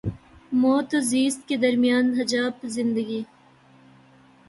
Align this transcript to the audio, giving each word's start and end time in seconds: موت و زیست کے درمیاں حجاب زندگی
موت 0.51 0.89
و 0.95 0.99
زیست 1.09 1.41
کے 1.47 1.55
درمیاں 1.57 2.01
حجاب 2.19 2.53
زندگی 2.75 3.21